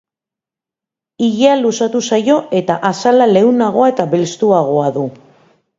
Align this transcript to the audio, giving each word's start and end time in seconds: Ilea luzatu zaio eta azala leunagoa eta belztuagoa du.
Ilea 1.25 1.57
luzatu 1.59 2.01
zaio 2.09 2.39
eta 2.61 2.79
azala 2.91 3.31
leunagoa 3.35 3.95
eta 3.95 4.09
belztuagoa 4.17 4.91
du. 4.99 5.11